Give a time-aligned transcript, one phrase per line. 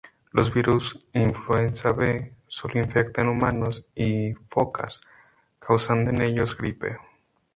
[0.31, 4.99] Los Virus influenza B solo infectan humanos y focas,
[5.59, 6.97] causando en ellos gripe.